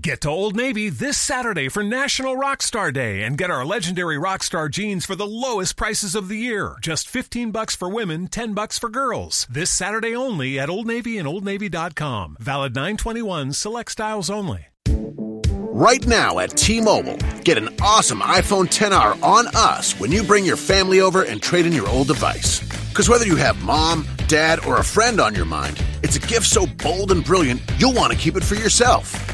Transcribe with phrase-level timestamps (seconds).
[0.00, 4.68] Get to Old Navy this Saturday for National Rockstar Day and get our legendary Rockstar
[4.68, 6.74] jeans for the lowest prices of the year.
[6.80, 9.46] Just 15 bucks for women, 10 bucks for girls.
[9.48, 12.38] This Saturday only at Old Navy and OldNavy.com.
[12.40, 14.66] Valid 921 select styles only.
[14.88, 20.56] Right now at T-Mobile, get an awesome iPhone 10R on us when you bring your
[20.56, 22.58] family over and trade in your old device.
[22.88, 26.46] Because whether you have mom, dad, or a friend on your mind, it's a gift
[26.46, 29.33] so bold and brilliant you'll want to keep it for yourself.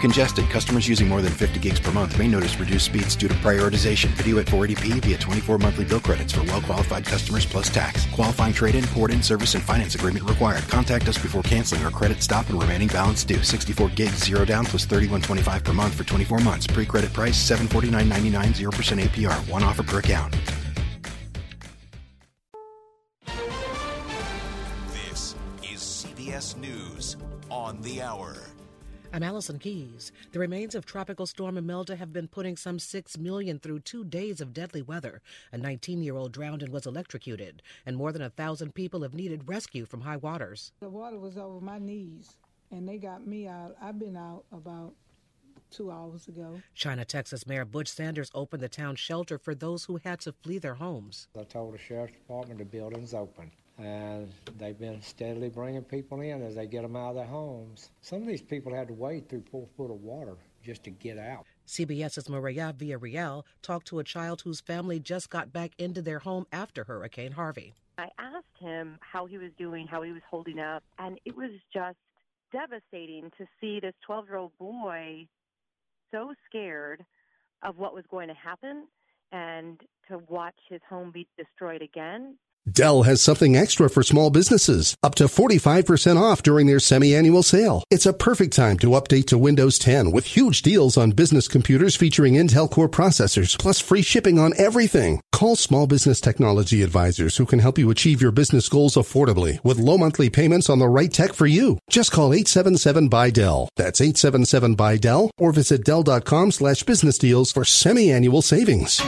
[0.00, 3.34] Congested, customers using more than 50 gigs per month may notice reduced speeds due to
[3.34, 4.06] prioritization.
[4.16, 8.06] Video at 480p via 24 monthly bill credits for well-qualified customers plus tax.
[8.06, 10.66] Qualifying trade-in, port-in, service, and finance agreement required.
[10.68, 13.42] Contact us before canceling or credit stop and remaining balance due.
[13.42, 16.66] 64 gigs, zero down plus 31.25 per month for 24 months.
[16.66, 19.50] Pre-credit price 749.99, 0% APR.
[19.50, 20.34] One offer per account.
[24.92, 27.18] This is CBS News
[27.50, 28.49] on the hour.
[29.12, 30.12] I'm Allison Keyes.
[30.30, 34.40] The remains of Tropical Storm Imelda have been putting some 6 million through two days
[34.40, 35.20] of deadly weather.
[35.50, 39.12] A 19 year old drowned and was electrocuted, and more than a thousand people have
[39.12, 40.70] needed rescue from high waters.
[40.78, 42.36] The water was over my knees,
[42.70, 43.74] and they got me out.
[43.82, 44.94] I've been out about
[45.72, 46.60] two hours ago.
[46.74, 50.58] China, Texas Mayor Butch Sanders opened the town shelter for those who had to flee
[50.58, 51.26] their homes.
[51.38, 53.50] I told the sheriff's department the building's open.
[53.80, 57.90] And they've been steadily bringing people in as they get them out of their homes.
[58.02, 61.18] Some of these people had to wade through four foot of water just to get
[61.18, 61.46] out.
[61.66, 66.46] CBS's Maria Villarreal talked to a child whose family just got back into their home
[66.52, 67.74] after Hurricane Harvey.
[67.96, 71.50] I asked him how he was doing, how he was holding up, and it was
[71.72, 71.96] just
[72.52, 75.26] devastating to see this 12 year old boy
[76.10, 77.04] so scared
[77.62, 78.86] of what was going to happen
[79.32, 82.36] and to watch his home be destroyed again.
[82.68, 87.82] Dell has something extra for small businesses, up to 45% off during their semi-annual sale.
[87.90, 91.96] It's a perfect time to update to Windows 10 with huge deals on business computers
[91.96, 95.20] featuring Intel Core processors, plus free shipping on everything.
[95.32, 99.78] Call small business technology advisors who can help you achieve your business goals affordably with
[99.78, 101.78] low monthly payments on the right tech for you.
[101.88, 103.70] Just call 877 by Dell.
[103.76, 109.00] That's 877 by Dell or visit Dell.com slash business deals for semi-annual savings.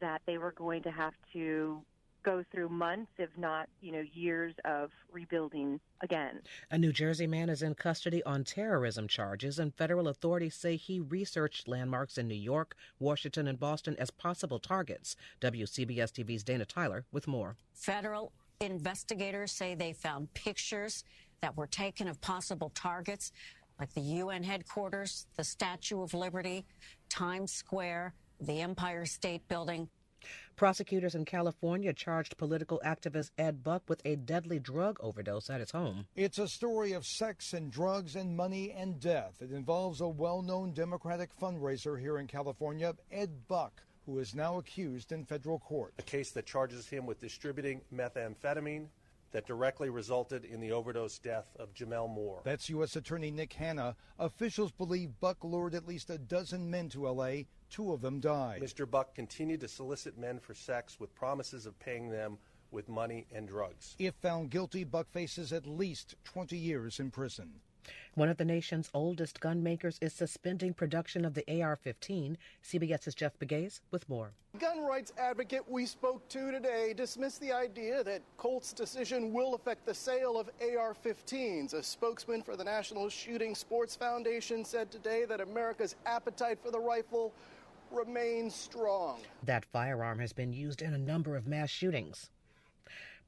[0.00, 1.82] That they were going to have to
[2.26, 6.40] go through months, if not, you know, years of rebuilding again.
[6.72, 10.98] A New Jersey man is in custody on terrorism charges, and federal authorities say he
[10.98, 15.14] researched landmarks in New York, Washington, and Boston as possible targets.
[15.40, 17.56] WCBS TV's Dana Tyler with more.
[17.72, 21.04] Federal investigators say they found pictures
[21.42, 23.30] that were taken of possible targets
[23.78, 26.64] like the UN headquarters, the Statue of Liberty,
[27.08, 29.88] Times Square, the Empire State Building.
[30.56, 35.70] Prosecutors in California charged political activist Ed Buck with a deadly drug overdose at his
[35.70, 36.06] home.
[36.16, 39.34] It's a story of sex and drugs and money and death.
[39.40, 44.58] It involves a well known Democratic fundraiser here in California, Ed Buck, who is now
[44.58, 45.92] accused in federal court.
[45.98, 48.86] A case that charges him with distributing methamphetamine
[49.32, 52.40] that directly resulted in the overdose death of Gemmel Moore.
[52.44, 52.96] That's U.S.
[52.96, 53.94] Attorney Nick Hanna.
[54.18, 57.46] Officials believe Buck lured at least a dozen men to L.A.
[57.70, 58.62] Two of them died.
[58.62, 58.88] Mr.
[58.88, 62.38] Buck continued to solicit men for sex with promises of paying them
[62.70, 63.94] with money and drugs.
[63.98, 67.60] If found guilty, Buck faces at least 20 years in prison.
[68.14, 72.36] One of the nation's oldest gun makers is suspending production of the AR 15.
[72.64, 74.32] CBS's Jeff Pegues with more.
[74.58, 79.84] Gun rights advocate we spoke to today dismissed the idea that Colt's decision will affect
[79.84, 81.74] the sale of AR 15s.
[81.74, 86.80] A spokesman for the National Shooting Sports Foundation said today that America's appetite for the
[86.80, 87.32] rifle
[87.96, 89.20] remains strong.
[89.42, 92.30] That firearm has been used in a number of mass shootings.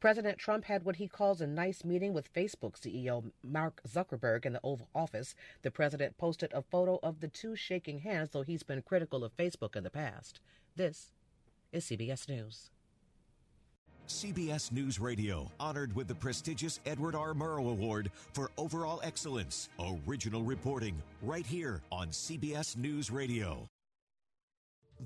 [0.00, 4.52] President Trump had what he calls a nice meeting with Facebook CEO Mark Zuckerberg in
[4.52, 5.34] the Oval Office.
[5.62, 9.36] The president posted a photo of the two shaking hands, though he's been critical of
[9.36, 10.40] Facebook in the past.
[10.76, 11.12] This
[11.72, 12.70] is CBS News.
[14.06, 17.34] CBS News Radio, honored with the prestigious Edward R.
[17.34, 19.68] Murrow Award for overall excellence.
[20.08, 23.68] Original reporting, right here on CBS News Radio.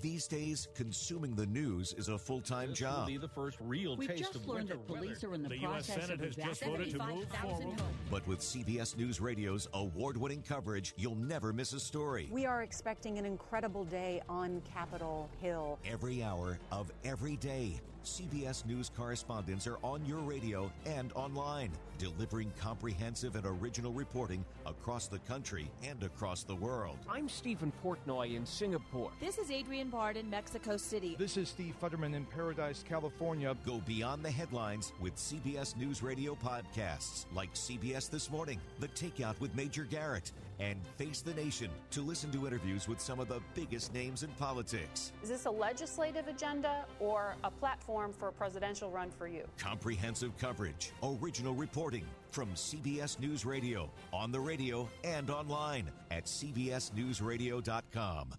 [0.01, 3.09] These days, consuming the news is a full-time job.
[3.09, 5.29] Be the first real We've taste just of learned winter that police weather.
[5.29, 7.83] are in the, The US process Senate of has just voted to move 75,000 homes.
[8.11, 12.29] But with CBS News Radio's award-winning coverage, you'll never miss a story.
[12.33, 15.79] We are expecting an incredible day on Capitol Hill.
[15.85, 17.79] Every hour of every day.
[18.05, 25.07] CBS News correspondents are on your radio and online, delivering comprehensive and original reporting across
[25.07, 26.99] the country and across the world.
[27.09, 29.13] I'm Steven Portnoy in Singapore.
[29.21, 31.15] This is Adrian Bard in Mexico City.
[31.19, 33.57] This is Steve Futterman in Paradise, California.
[33.65, 39.39] Go beyond the headlines with CBS News Radio podcasts like CBS This Morning, The Takeout
[39.41, 43.41] with Major Garrett, and Face the Nation to listen to interviews with some of the
[43.55, 45.13] biggest names in politics.
[45.23, 49.45] Is this a legislative agenda or a platform for a presidential run for you?
[49.59, 58.35] Comprehensive coverage, original reporting from CBS News Radio, on the radio and online at cbsnewsradio.com.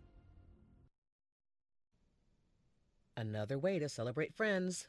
[3.15, 4.87] Another way to celebrate friends.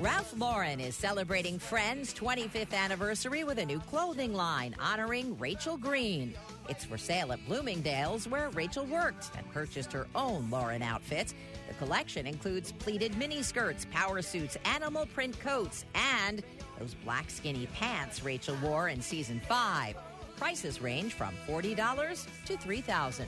[0.00, 6.34] Ralph Lauren is celebrating Friends' 25th anniversary with a new clothing line honoring Rachel Green.
[6.68, 11.34] It's for sale at Bloomingdale's, where Rachel worked and purchased her own Lauren outfits.
[11.68, 16.42] The collection includes pleated miniskirts, power suits, animal print coats, and
[16.78, 19.94] those black skinny pants Rachel wore in season five.
[20.36, 23.26] Prices range from $40 to $3,000.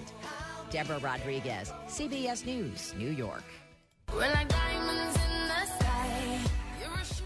[0.71, 3.45] Deborah Rodriguez, CBS News, New York.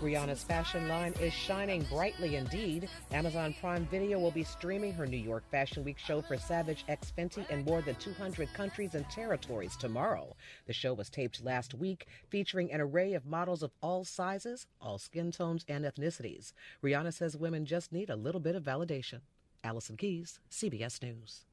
[0.00, 2.88] Rihanna's fashion line is shining brightly indeed.
[3.12, 7.12] Amazon Prime Video will be streaming her New York Fashion Week show for Savage X
[7.16, 10.34] Fenty in more than 200 countries and territories tomorrow.
[10.66, 14.96] The show was taped last week, featuring an array of models of all sizes, all
[14.96, 16.54] skin tones, and ethnicities.
[16.82, 19.20] Rihanna says women just need a little bit of validation.
[19.62, 21.44] Allison Keyes, CBS News.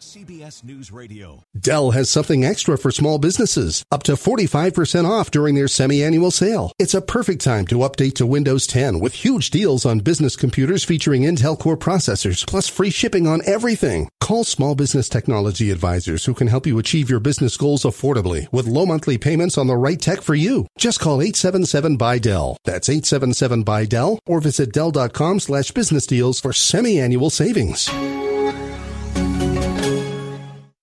[0.00, 1.42] CBS News Radio.
[1.58, 6.72] Dell has something extra for small businesses, up to 45% off during their semi-annual sale.
[6.78, 10.84] It's a perfect time to update to Windows 10 with huge deals on business computers
[10.84, 14.08] featuring Intel Core processors, plus free shipping on everything.
[14.20, 18.66] Call small business technology advisors who can help you achieve your business goals affordably with
[18.66, 20.66] low monthly payments on the right tech for you.
[20.78, 22.56] Just call 877 by Dell.
[22.64, 27.88] That's 877 by Dell or visit Dell.com slash business deals for semi-annual savings.